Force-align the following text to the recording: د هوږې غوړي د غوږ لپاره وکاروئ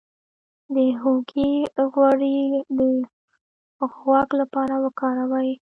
د 0.73 0.75
هوږې 0.99 1.51
غوړي 1.91 2.39
د 2.77 2.79
غوږ 4.03 4.29
لپاره 4.41 4.73
وکاروئ 4.85 5.51